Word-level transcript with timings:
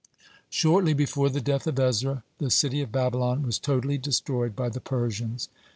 Shortly 0.49 0.95
before 0.95 1.29
the 1.29 1.41
death 1.41 1.67
of 1.67 1.79
Ezra, 1.79 2.23
the 2.39 2.49
city 2.49 2.81
of 2.81 2.91
Babylon 2.91 3.43
was 3.43 3.59
totally 3.59 3.99
destroyed 3.99 4.55
by 4.55 4.67
the 4.69 4.81
Persians. 4.81 5.47